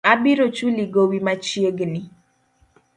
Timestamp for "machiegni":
1.25-2.01